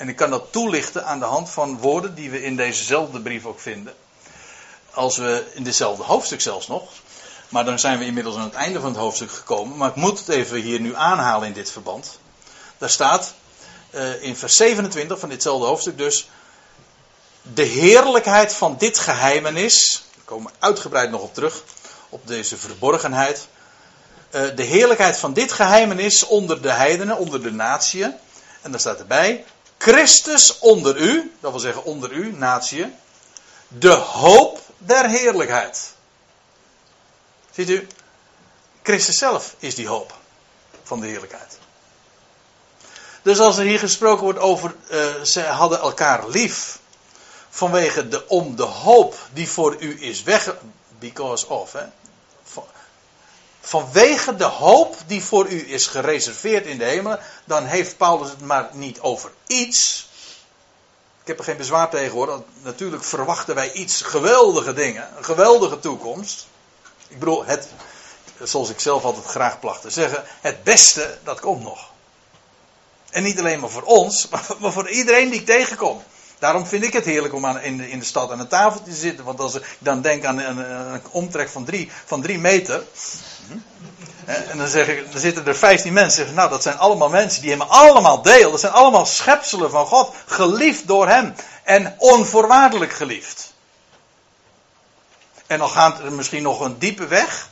[0.00, 3.44] En ik kan dat toelichten aan de hand van woorden die we in dezezelfde brief
[3.44, 3.94] ook vinden.
[4.90, 6.90] Als we in dezelfde hoofdstuk zelfs nog.
[7.48, 9.76] Maar dan zijn we inmiddels aan het einde van het hoofdstuk gekomen.
[9.76, 12.18] Maar ik moet het even hier nu aanhalen in dit verband.
[12.78, 13.34] Daar staat
[13.90, 16.28] uh, in vers 27 van ditzelfde hoofdstuk dus.
[17.42, 20.04] De heerlijkheid van dit geheimenis.
[20.14, 21.62] Daar komen we uitgebreid nog op terug.
[22.08, 23.48] Op deze verborgenheid.
[24.30, 28.14] Uh, de heerlijkheid van dit geheimenis onder de heidenen, onder de natieën.
[28.62, 29.44] En daar staat erbij.
[29.80, 32.94] Christus onder u, dat wil zeggen onder u, natie,
[33.68, 35.92] de hoop der heerlijkheid.
[37.50, 37.86] Ziet u,
[38.82, 40.14] Christus zelf is die hoop
[40.82, 41.58] van de heerlijkheid.
[43.22, 46.78] Dus als er hier gesproken wordt over, uh, ze hadden elkaar lief,
[47.48, 50.54] vanwege de, om de hoop die voor u is weg,
[50.98, 51.84] because of, hè,
[53.60, 58.40] vanwege de hoop die voor u is gereserveerd in de hemel, dan heeft Paulus het
[58.40, 60.08] maar niet over iets.
[61.20, 62.42] Ik heb er geen bezwaar tegen hoor.
[62.62, 66.46] Natuurlijk verwachten wij iets geweldige dingen, een geweldige toekomst.
[67.08, 67.68] Ik bedoel, het,
[68.42, 71.90] zoals ik zelf altijd graag placht te zeggen, het beste, dat komt nog.
[73.10, 74.28] En niet alleen maar voor ons,
[74.60, 76.02] maar voor iedereen die ik tegenkom.
[76.40, 78.82] Daarom vind ik het heerlijk om aan, in, de, in de stad aan de tafel
[78.82, 79.24] te zitten.
[79.24, 80.58] Want als ik dan denk aan een,
[80.92, 82.84] een omtrek van drie, van drie meter.
[84.24, 86.34] En dan, zeg ik, dan zitten er 15 mensen.
[86.34, 88.50] Nou, dat zijn allemaal mensen die hem allemaal deel.
[88.50, 90.14] Dat zijn allemaal schepselen van God.
[90.26, 91.34] Geliefd door hem.
[91.62, 93.52] En onvoorwaardelijk geliefd.
[95.46, 97.48] En dan gaat er misschien nog een diepe weg.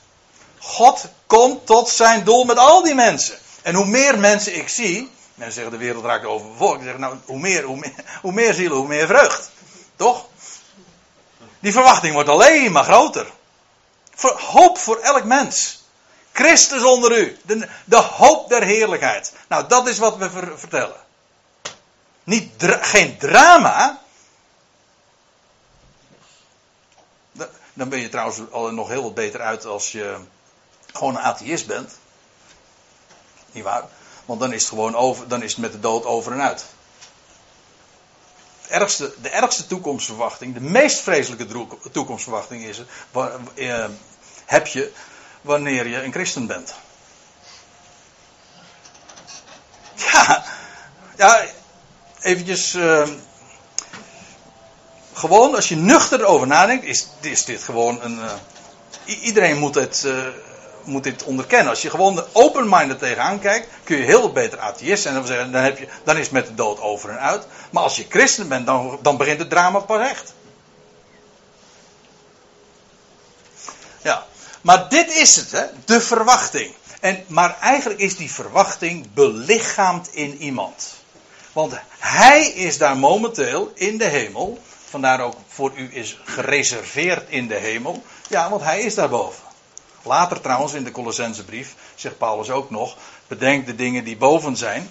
[0.59, 3.39] God komt tot zijn doel met al die mensen.
[3.63, 5.11] En hoe meer mensen ik zie.
[5.39, 6.81] Mensen zeggen de wereld raakt overbevolkt.
[6.81, 9.51] Ik zeg nou, hoe meer, hoe meer, hoe meer zielen, hoe meer vreugd.
[9.97, 10.27] Toch?
[11.59, 13.27] Die verwachting wordt alleen maar groter.
[14.37, 15.85] Hoop voor elk mens.
[16.33, 17.39] Christus onder u.
[17.43, 19.33] De, de hoop der heerlijkheid.
[19.49, 21.01] Nou, dat is wat we vertellen.
[22.25, 24.01] Niet geen drama.
[27.73, 30.17] Dan ben je trouwens al nog heel wat beter uit als je
[30.93, 31.99] gewoon een atheïst bent.
[33.53, 33.85] Niet waar?
[34.29, 36.65] Want dan is het gewoon over, dan is het met de dood over en uit.
[38.67, 42.83] De ergste, de ergste toekomstverwachting, de meest vreselijke toekomstverwachting is
[43.55, 43.85] eh,
[44.45, 44.93] heb je
[45.41, 46.75] wanneer je een christen bent.
[49.95, 50.45] Ja,
[51.17, 51.45] ja
[52.21, 52.75] eventjes.
[52.75, 53.09] Uh,
[55.13, 56.85] gewoon, als je nuchter erover nadenkt,
[57.21, 58.19] is, dit gewoon een.
[58.19, 58.33] Uh,
[59.23, 60.27] iedereen moet het, uh,
[60.89, 61.69] moet dit onderkennen.
[61.69, 65.15] Als je gewoon open-minded tegenaan kijkt, kun je heel beter atheïst zijn.
[65.15, 67.47] Dan, zeggen, dan, heb je, dan is met de dood over en uit.
[67.71, 70.33] Maar als je christen bent, dan, dan begint het drama pas echt.
[74.03, 74.27] Ja,
[74.61, 75.65] maar dit is het, hè?
[75.85, 76.75] de verwachting.
[77.01, 80.95] En, maar eigenlijk is die verwachting belichaamd in iemand.
[81.53, 84.59] Want hij is daar momenteel in de hemel.
[84.89, 88.03] Vandaar ook voor u is gereserveerd in de hemel.
[88.29, 89.48] Ja, want hij is daarboven.
[90.03, 94.91] Later trouwens in de Colossensebrief zegt Paulus ook nog: bedenk de dingen die boven zijn.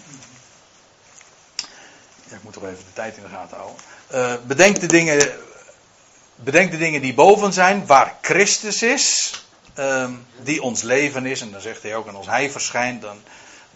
[2.30, 3.82] Ja, ik moet toch even de tijd in de gaten houden.
[4.14, 5.32] Uh, bedenk, de dingen,
[6.36, 9.32] bedenk de dingen die boven zijn, waar Christus is,
[9.80, 10.10] uh,
[10.44, 11.42] die ons leven is.
[11.42, 13.22] En dan zegt hij ook: en als hij verschijnt, dan,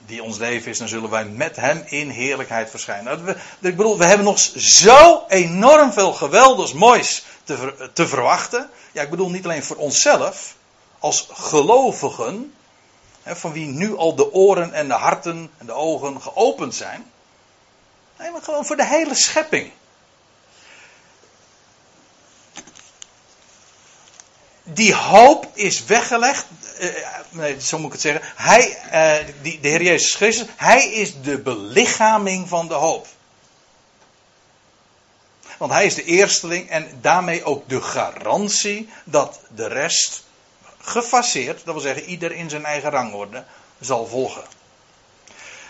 [0.06, 3.24] die ons leven is, dan zullen wij met hem in heerlijkheid verschijnen.
[3.24, 8.70] Nou, ik bedoel, we hebben nog zo enorm veel geweldigs moois te, te verwachten.
[8.92, 10.56] Ja, ik bedoel niet alleen voor onszelf,
[11.02, 12.54] als gelovigen,
[13.26, 17.12] van wie nu al de oren en de harten en de ogen geopend zijn.
[18.20, 19.72] Nee, maar gewoon voor de hele schepping.
[24.74, 26.46] die hoop is weggelegd.
[26.80, 26.90] Uh,
[27.30, 28.22] nee, zo moet ik het zeggen.
[28.36, 33.08] Hij, uh, die, de Heer Jezus Christus, hij is de belichaming van de hoop.
[35.58, 40.24] Want hij is de eersteling en daarmee ook de garantie dat de rest
[40.82, 43.44] gefaseerd, dat wil zeggen ieder in zijn eigen rangorde,
[43.80, 44.44] zal volgen.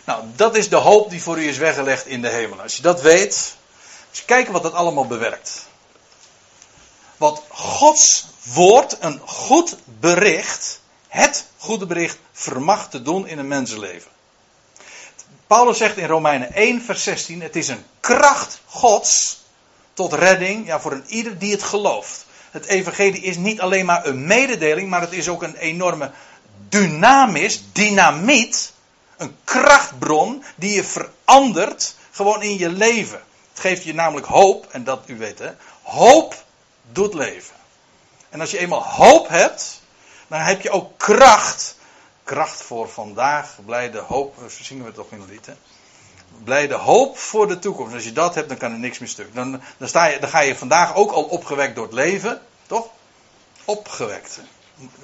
[0.05, 2.61] Nou, dat is de hoop die voor u is weggelegd in de hemel.
[2.61, 3.55] Als je dat weet,
[4.11, 5.65] je kijkt wat dat allemaal bewerkt.
[7.17, 14.11] Wat Gods woord, een goed bericht, het goede bericht, vermag te doen in een mensenleven.
[15.47, 19.39] Paulus zegt in Romeinen 1, vers 16: Het is een kracht Gods
[19.93, 22.25] tot redding ja, voor een ieder die het gelooft.
[22.51, 26.11] Het evangelie is niet alleen maar een mededeling, maar het is ook een enorme
[26.69, 28.73] dynamis, dynamiet,
[29.17, 33.23] een krachtbron die je verandert gewoon in je leven.
[33.51, 36.43] Het geeft je namelijk hoop, en dat u weet hè, hoop
[36.91, 37.55] doet leven.
[38.29, 39.81] En als je eenmaal hoop hebt,
[40.27, 41.75] dan heb je ook kracht.
[42.23, 45.53] Kracht voor vandaag, blijde hoop, zingen we toch in de lied hè?
[46.43, 47.93] Blijde hoop voor de toekomst.
[47.93, 49.35] Als je dat hebt, dan kan er niks meer stuk.
[49.35, 52.87] Dan, dan, sta je, dan ga je vandaag ook al opgewekt door het leven, toch?
[53.65, 54.39] Opgewekt.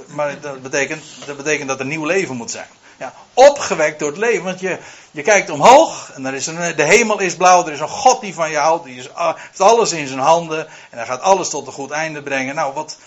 [0.07, 2.67] Maar dat betekent, dat betekent dat er nieuw leven moet zijn.
[2.97, 4.43] Ja, opgewekt door het leven.
[4.43, 4.77] Want je,
[5.11, 7.65] je kijkt omhoog en er is de hemel is blauw.
[7.65, 8.83] Er is een God die van je houdt.
[8.83, 10.67] Die is, ah, heeft alles in zijn handen.
[10.67, 12.55] En hij gaat alles tot een goed einde brengen.
[12.55, 12.97] Nou, wat,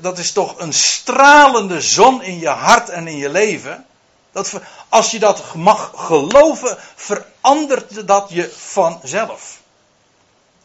[0.00, 3.86] dat is toch een stralende zon in je hart en in je leven.
[4.34, 4.52] Dat,
[4.88, 9.62] als je dat mag geloven, verandert dat je vanzelf.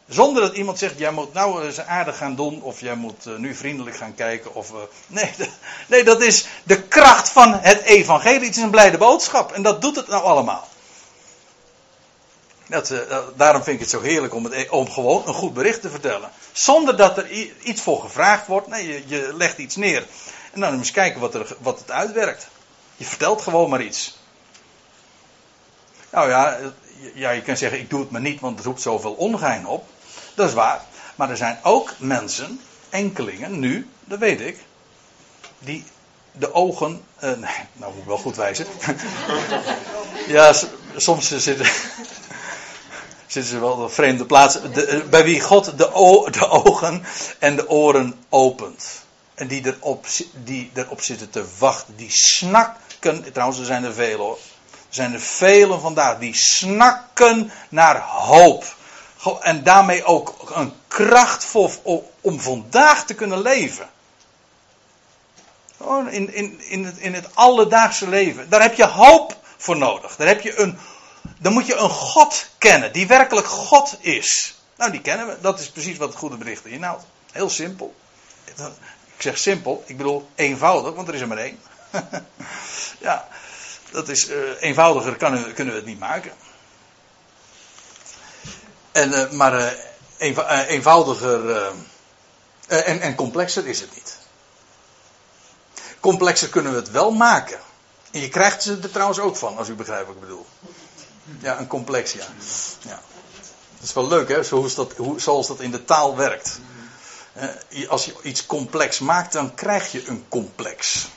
[0.07, 3.35] Zonder dat iemand zegt, jij moet nou eens aardig gaan doen, of jij moet uh,
[3.35, 4.55] nu vriendelijk gaan kijken.
[4.55, 4.77] Of, uh,
[5.07, 5.31] nee,
[5.87, 8.47] nee, dat is de kracht van het evangelie.
[8.47, 9.51] Het is een blijde boodschap.
[9.51, 10.67] En dat doet het nou allemaal.
[12.67, 15.53] Dat, uh, daarom vind ik het zo heerlijk om, het, e- om gewoon een goed
[15.53, 16.29] bericht te vertellen.
[16.51, 17.31] Zonder dat er
[17.63, 18.67] iets voor gevraagd wordt.
[18.67, 20.05] Nee, je, je legt iets neer.
[20.51, 22.47] En dan eens kijken wat, er, wat het uitwerkt.
[22.99, 24.17] Je vertelt gewoon maar iets.
[26.09, 26.57] Nou ja,
[27.13, 29.85] ja, je kan zeggen, ik doe het maar niet, want het roept zoveel ongein op.
[30.35, 30.81] Dat is waar.
[31.15, 34.59] Maar er zijn ook mensen, enkelingen, nu, dat weet ik,
[35.59, 35.83] die
[36.31, 37.03] de ogen.
[37.23, 38.65] Uh, nee, nou moet ik wel goed wijzen.
[40.27, 40.53] ja,
[40.95, 41.65] soms zitten,
[43.27, 44.87] zitten ze wel op vreemde plaatsen.
[44.87, 45.75] Eh, bij wie God de,
[46.31, 47.03] de ogen
[47.39, 49.07] en de oren opent.
[49.35, 50.05] En die erop,
[50.43, 51.95] die erop zitten te wachten.
[51.95, 52.11] Die
[52.99, 54.37] Trouwens, er zijn er veel hoor.
[54.71, 58.75] Er zijn er velen vandaag die snakken naar hoop.
[59.41, 61.71] En daarmee ook een kracht voor,
[62.21, 63.89] om vandaag te kunnen leven.
[66.09, 68.49] In, in, in, het, in het alledaagse leven.
[68.49, 70.15] Daar heb je hoop voor nodig.
[70.15, 70.77] Daar, heb je een,
[71.37, 74.59] dan moet je een God kennen die werkelijk God is.
[74.77, 75.37] Nou, die kennen we.
[75.41, 77.03] Dat is precies wat het goede bericht inhoudt.
[77.31, 77.95] Heel simpel.
[79.15, 81.59] Ik zeg simpel, ik bedoel eenvoudig, want er is er maar één.
[83.07, 83.27] ja,
[83.91, 86.31] dat is, uh, eenvoudiger kunnen we het niet maken.
[88.91, 89.75] En, uh, maar
[90.17, 91.71] eenv eenvoudiger
[92.67, 94.17] en, en complexer is het niet.
[95.99, 97.59] Complexer kunnen we het wel maken.
[98.11, 100.45] En je krijgt ze er trouwens ook van, als u begrijpt wat ik bedoel.
[101.39, 102.25] Ja, een complex, ja.
[102.81, 103.01] ja.
[103.79, 106.59] Dat is wel leuk, hè, zoals dat, hoe, zoals dat in de taal werkt.
[107.89, 111.07] als je iets complex maakt, dan krijg je een complex.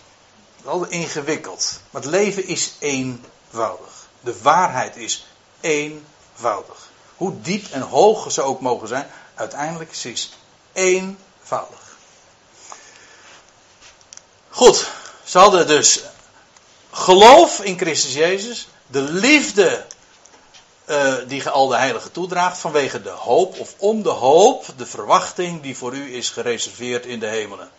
[0.62, 1.80] Wel ingewikkeld.
[1.90, 4.06] Maar het leven is eenvoudig.
[4.20, 5.26] De waarheid is
[5.60, 6.90] eenvoudig.
[7.16, 10.28] Hoe diep en hoog ze ook mogen zijn, uiteindelijk is het
[10.72, 11.96] eenvoudig.
[14.48, 14.90] Goed,
[15.24, 16.00] ze hadden dus
[16.90, 19.86] geloof in Christus Jezus, de liefde
[20.86, 25.62] uh, die al de heilige toedraagt vanwege de hoop of om de hoop, de verwachting
[25.62, 27.70] die voor u is gereserveerd in de hemelen.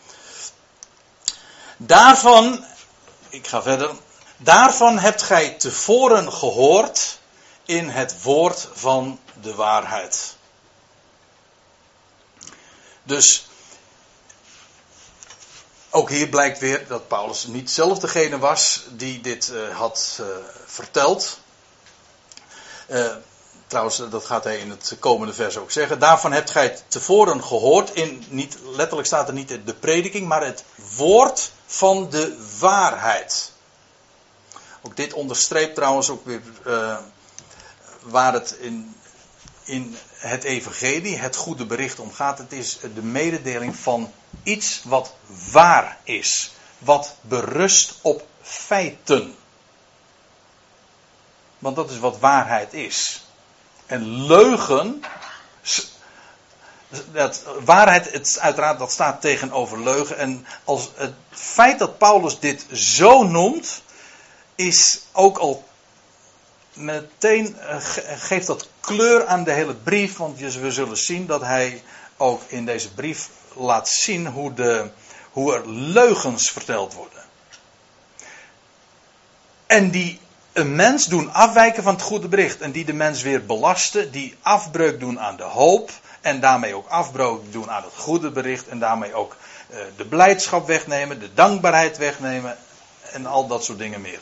[1.77, 2.65] Daarvan,
[3.33, 3.91] ik ga verder,
[4.37, 7.19] daarvan hebt gij tevoren gehoord
[7.65, 10.35] in het woord van de waarheid.
[13.03, 13.47] Dus
[15.89, 20.27] ook hier blijkt weer dat Paulus niet zelf degene was die dit uh, had uh,
[20.65, 21.39] verteld.
[22.87, 23.15] Uh,
[23.67, 25.99] trouwens, dat gaat hij in het komende vers ook zeggen.
[25.99, 27.93] Daarvan hebt gij tevoren gehoord.
[27.93, 30.63] In, niet, letterlijk staat er niet de prediking, maar het
[30.95, 33.51] woord van de waarheid.
[34.81, 36.41] Ook dit onderstreept trouwens ook weer
[38.01, 38.95] waar het in,
[39.63, 42.37] in het evangelie, het goede bericht om gaat.
[42.37, 44.11] Het is de mededeling van
[44.43, 45.13] iets wat
[45.51, 46.51] waar is.
[46.77, 49.35] Wat berust op feiten.
[51.59, 53.25] Want dat is wat waarheid is.
[53.85, 55.03] En leugen.
[57.11, 60.17] Dat, waarheid, het, uiteraard, dat staat tegenover leugen.
[60.17, 63.81] En als het feit dat Paulus dit zo noemt,
[64.55, 65.63] is ook al
[66.73, 67.75] meteen eh,
[68.17, 70.17] geeft dat kleur aan de hele brief.
[70.17, 71.83] Want we zullen zien dat hij
[72.17, 74.89] ook in deze brief laat zien hoe, de,
[75.31, 77.23] hoe er leugens verteld worden.
[79.65, 80.19] En die
[80.53, 82.61] een mens doen afwijken van het goede bericht.
[82.61, 84.11] En die de mens weer belasten.
[84.11, 85.91] Die afbreuk doen aan de hoop.
[86.23, 88.67] En daarmee ook afbreuk doen aan het goede bericht.
[88.67, 89.35] En daarmee ook
[89.69, 91.19] uh, de blijdschap wegnemen.
[91.19, 92.57] De dankbaarheid wegnemen.
[93.11, 94.19] En al dat soort dingen meer.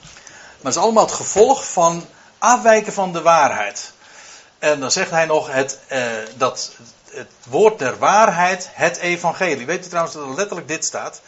[0.00, 2.06] Maar het is allemaal het gevolg van
[2.38, 3.92] afwijken van de waarheid.
[4.58, 6.00] En dan zegt hij nog het, uh,
[6.36, 6.72] dat
[7.10, 9.66] het woord der waarheid, het evangelie.
[9.66, 11.20] Weet u trouwens dat er letterlijk dit staat?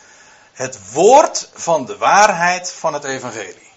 [0.52, 3.70] Het woord van de waarheid van het evangelie.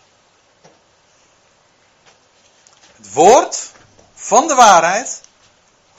[2.96, 3.72] Het woord
[4.16, 5.22] van de waarheid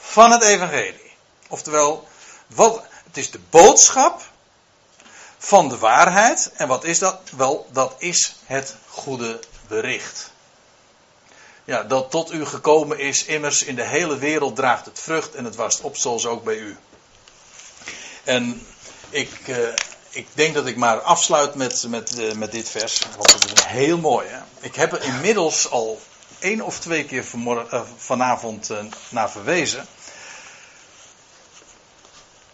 [0.09, 1.13] van het evangelie.
[1.49, 2.09] Oftewel,
[2.47, 4.23] wat, het is de boodschap
[5.39, 6.51] van de waarheid.
[6.55, 7.21] En wat is dat?
[7.37, 10.31] Wel, dat is het goede bericht.
[11.65, 15.45] Ja, dat tot u gekomen is, immers in de hele wereld draagt het vrucht en
[15.45, 16.77] het wast op zoals ook bij u.
[18.25, 18.67] En
[19.11, 19.57] ik, uh,
[20.09, 23.65] ik denk dat ik maar afsluit met, met, uh, met dit vers, want het is
[23.65, 24.29] heel mooi.
[24.29, 24.39] Hè?
[24.61, 26.01] Ik heb er inmiddels al
[26.39, 28.71] één of twee keer uh, vanavond
[29.09, 29.87] naar verwezen.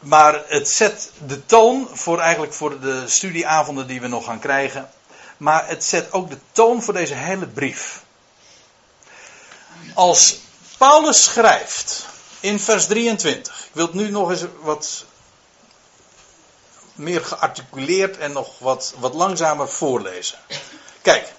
[0.02, 4.90] Maar het zet de toon voor eigenlijk voor de studieavonden die we nog gaan krijgen.
[5.36, 8.02] Maar het zet ook de toon voor deze hele brief.
[9.94, 10.38] Als
[10.78, 12.06] Paulus schrijft
[12.40, 13.64] in vers 23.
[13.64, 15.04] Ik wil het nu nog eens wat
[16.94, 20.38] meer gearticuleerd en nog wat, wat langzamer voorlezen.
[21.02, 21.32] Kijk.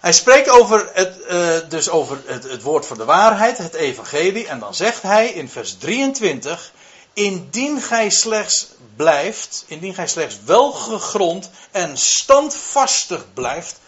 [0.00, 4.46] Hij spreekt over het, uh, dus over het, het woord van de waarheid, het evangelie.
[4.46, 6.72] En dan zegt hij in vers 23.
[7.14, 13.80] Indien gij slechts blijft, indien gij slechts welgegrond en standvastig blijft.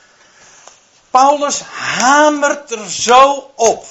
[1.11, 3.87] Paulus hamert er zo op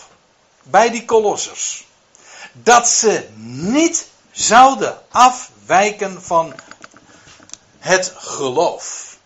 [0.63, 1.87] bij die kolossers.
[2.51, 6.53] Dat ze niet zouden afwijken van
[7.79, 9.17] het geloof.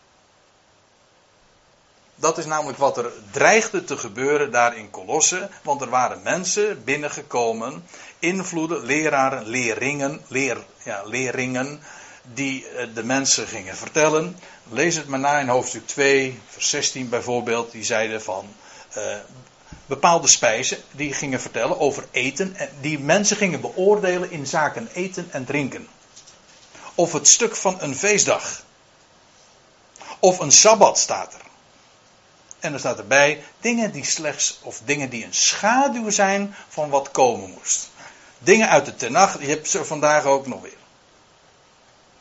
[2.16, 5.50] Dat is namelijk wat er dreigde te gebeuren daar in Kolossen.
[5.64, 7.88] Want er waren mensen binnengekomen,
[8.20, 11.04] invloeden, leraren, leerringen, leer, ja,
[12.34, 14.40] die eh, de mensen gingen vertellen.
[14.70, 17.72] Lees het maar na in hoofdstuk 2, vers 16 bijvoorbeeld.
[17.72, 18.56] Die zeiden van
[18.98, 19.04] uh,
[19.86, 22.56] bepaalde spijzen, die gingen vertellen over eten.
[22.56, 25.88] En die mensen gingen beoordelen in zaken eten en drinken.
[26.96, 28.64] Of het stuk van een feestdag.
[30.20, 31.42] Of een sabbat staat er.
[32.60, 37.12] En er staat erbij dingen die slechts, of dingen die een schaduw zijn van wat
[37.12, 37.90] komen moest.
[38.40, 40.78] Dingen uit de Tenach, je hebt ze vandaag ook nog weer.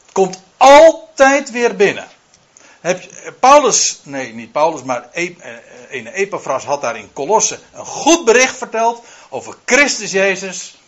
[0.05, 2.09] Het komt altijd weer binnen.
[2.81, 5.53] Heb je, Paulus, nee niet Paulus, maar e, eh,
[5.89, 10.79] een Epaphras had daar in Colosse een goed bericht verteld over Christus Jezus.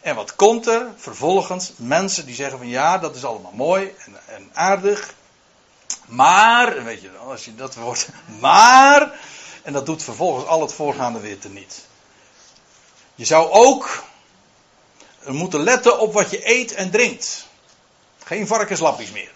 [0.00, 1.72] En wat komt er vervolgens?
[1.76, 5.14] Mensen die zeggen van ja, dat is allemaal mooi en, en aardig.
[6.06, 8.08] Maar, weet je wel, als je dat woord,
[8.40, 9.20] maar,
[9.62, 11.86] en dat doet vervolgens al het voorgaande weer niet.
[13.14, 14.04] Je zou ook
[15.34, 17.46] moeten letten op wat je eet en drinkt.
[18.24, 19.32] Geen varkenslappies meer.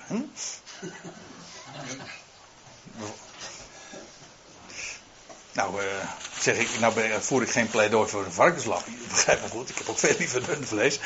[5.53, 5.86] Nou, uh,
[6.40, 8.95] zeg ik, nou voer ik geen pleidooi voor een varkenslappie.
[8.95, 10.99] U begrijpt me goed, ik heb ook veel liever rundvlees.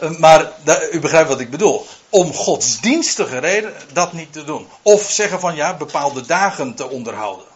[0.00, 0.52] Uh, maar
[0.90, 1.86] u begrijpt wat ik bedoel.
[2.08, 4.68] Om godsdienstige reden dat niet te doen.
[4.82, 7.46] Of zeggen van ja, bepaalde dagen te onderhouden.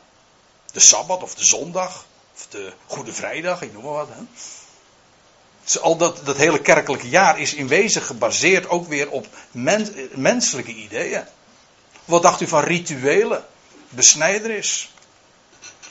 [0.73, 2.05] De Sabbat of de zondag.
[2.35, 4.09] Of de Goede Vrijdag, ik noem maar wat.
[4.09, 4.23] Hè.
[5.79, 9.27] Al dat, dat hele kerkelijke jaar is in wezen gebaseerd ook weer op
[10.14, 11.25] menselijke ideeën.
[12.05, 13.45] Wat dacht u van rituelen?
[13.89, 14.91] Besnijderis.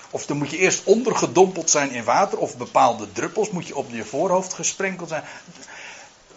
[0.10, 3.92] Of dan moet je eerst ondergedompeld zijn in water, of bepaalde druppels moet je op
[3.92, 5.24] je voorhoofd gesprenkeld zijn.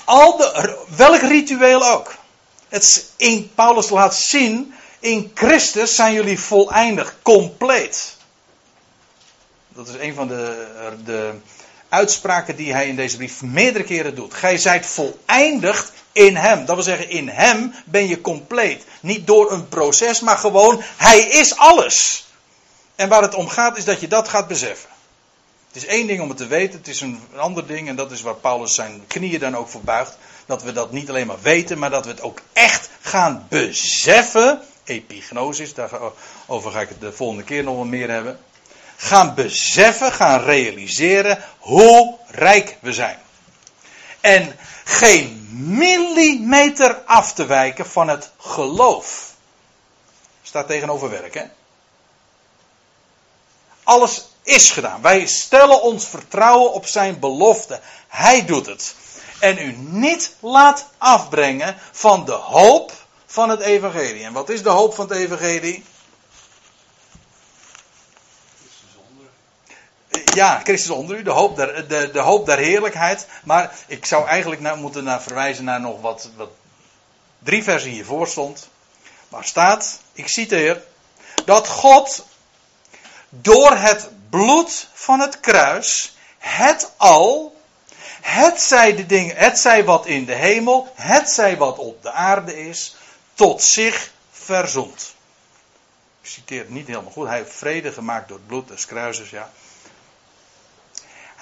[0.04, 2.14] Al de, welk ritueel ook.
[2.68, 8.16] Het in, Paulus laat zien, in Christus zijn jullie volleindig, compleet.
[9.68, 10.68] Dat is een van de,
[11.04, 11.34] de
[11.92, 14.34] uitspraken die hij in deze brief meerdere keren doet.
[14.34, 16.64] Gij zijt voleindigd in hem.
[16.64, 18.84] Dat wil zeggen, in hem ben je compleet.
[19.00, 22.26] Niet door een proces, maar gewoon, hij is alles.
[22.94, 24.88] En waar het om gaat is dat je dat gaat beseffen.
[25.66, 28.10] Het is één ding om het te weten, het is een ander ding, en dat
[28.10, 30.16] is waar Paulus zijn knieën dan ook voor buigt.
[30.46, 34.60] Dat we dat niet alleen maar weten, maar dat we het ook echt gaan beseffen.
[34.84, 38.38] Epignosis, daarover ga ik het de volgende keer nog wel meer hebben.
[38.96, 43.18] Gaan beseffen, gaan realiseren hoe rijk we zijn.
[44.20, 49.34] En geen millimeter af te wijken van het geloof.
[50.42, 51.44] Staat tegenover werk, hè?
[53.82, 55.02] Alles is gedaan.
[55.02, 57.80] Wij stellen ons vertrouwen op zijn belofte.
[58.08, 58.94] Hij doet het.
[59.40, 62.92] En u niet laat afbrengen van de hoop
[63.26, 64.24] van het evangelie.
[64.24, 65.84] En wat is de hoop van het evangelie?
[70.34, 73.26] Ja, Christus onder u, de hoop der, de, de hoop heerlijkheid.
[73.44, 76.50] Maar ik zou eigenlijk nou moeten naar verwijzen naar nog wat, wat
[77.38, 78.68] drie versen hiervoor stond.
[79.28, 80.82] Waar staat, ik citeer,
[81.44, 82.26] dat God
[83.28, 87.56] door het bloed van het kruis het al,
[88.20, 92.10] het zij de dingen, het zij wat in de hemel, het zij wat op de
[92.10, 92.96] aarde is,
[93.34, 95.14] tot zich verzond.
[96.20, 97.26] Ik citeer het niet helemaal goed.
[97.26, 99.50] Hij heeft vrede gemaakt door het bloed des kruises, ja.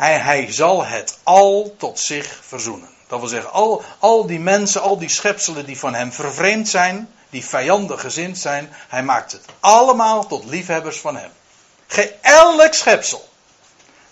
[0.01, 2.89] Hij, hij zal het al tot zich verzoenen.
[3.07, 7.09] Dat wil zeggen, al, al die mensen, al die schepselen die van hem vervreemd zijn,
[7.31, 11.31] die vijandig gezind zijn, hij maakt het allemaal tot liefhebbers van hem.
[11.87, 13.29] Geen elk schepsel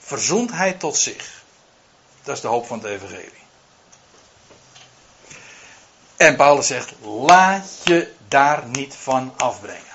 [0.00, 1.42] verzoent hij tot zich.
[2.22, 3.42] Dat is de hoop van het evangelie.
[6.16, 9.87] En Paulus zegt, laat je daar niet van afbrengen.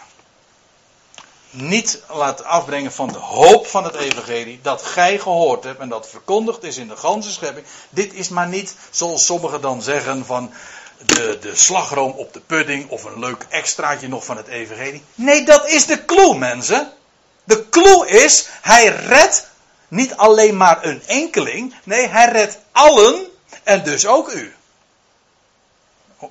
[1.56, 6.10] Niet laten afbrengen van de hoop van het evangelie dat gij gehoord hebt en dat
[6.10, 7.66] verkondigd is in de ganse schepping.
[7.90, 10.52] Dit is maar niet, zoals sommigen dan zeggen, van
[11.06, 15.04] de, de slagroom op de pudding of een leuk extraatje nog van het evangelie.
[15.16, 16.92] Nee, dat is de clue, mensen.
[17.44, 19.48] De clue is, hij redt
[19.88, 23.26] niet alleen maar een enkeling, nee, hij redt allen
[23.64, 24.56] en dus ook u.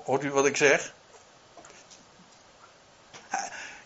[0.05, 0.93] Hoort u wat ik zeg?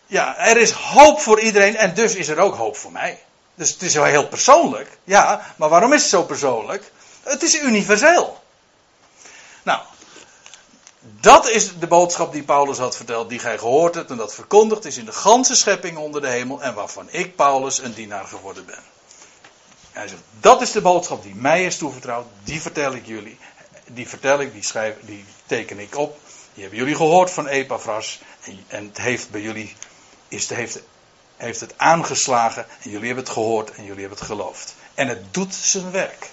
[0.07, 3.22] Ja, er is hoop voor iedereen en dus is er ook hoop voor mij.
[3.54, 4.98] Dus het is wel heel persoonlijk.
[5.04, 6.90] Ja, maar waarom is het zo persoonlijk?
[7.22, 8.42] Het is universeel.
[9.62, 9.80] Nou,
[11.20, 14.84] dat is de boodschap die Paulus had verteld, die gij gehoord hebt en dat verkondigd
[14.84, 18.66] is in de ganse schepping onder de hemel en waarvan ik, Paulus, een dienaar geworden
[18.66, 18.82] ben.
[19.92, 23.38] Hij zegt, dat is de boodschap die mij is toevertrouwd, die vertel ik jullie.
[23.86, 26.18] Die vertel ik, die, schrijf, die teken ik op.
[26.54, 29.76] Die hebben jullie gehoord van Epaphras en, en het heeft bij jullie,
[30.29, 30.79] is, heeft,
[31.37, 34.74] heeft het aangeslagen en jullie hebben het gehoord en jullie hebben het geloofd.
[34.95, 36.31] En het doet zijn werk.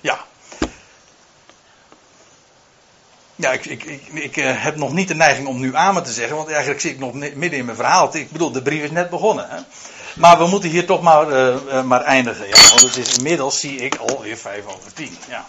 [0.00, 0.24] Ja,
[3.36, 6.12] ja, ik, ik, ik, ik uh, heb nog niet de neiging om nu amen te
[6.12, 8.16] zeggen, want eigenlijk zit ik nog midden in mijn verhaal.
[8.16, 9.48] Ik bedoel, de brief is net begonnen.
[9.48, 9.60] Hè?
[10.14, 12.48] Maar we moeten hier toch maar, uh, uh, maar eindigen.
[12.48, 15.16] Ja, want het is inmiddels, zie ik, alweer vijf over tien.
[15.28, 15.46] Ja.